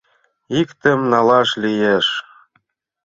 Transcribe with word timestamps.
—Иктым 0.59 0.99
налаш 1.11 1.49
лиеш? 1.63 2.07